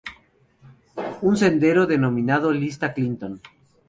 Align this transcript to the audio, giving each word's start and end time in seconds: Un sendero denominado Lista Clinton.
Un 1.27 1.35
sendero 1.37 1.85
denominado 1.85 2.51
Lista 2.51 2.91
Clinton. 2.91 3.39